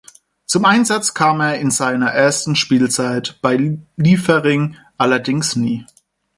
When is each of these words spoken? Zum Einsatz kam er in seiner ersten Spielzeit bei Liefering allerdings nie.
Zum 0.47 0.65
Einsatz 0.65 1.13
kam 1.13 1.41
er 1.41 1.59
in 1.59 1.69
seiner 1.69 2.09
ersten 2.09 2.55
Spielzeit 2.55 3.37
bei 3.43 3.77
Liefering 3.97 4.75
allerdings 4.97 5.55
nie. 5.55 5.85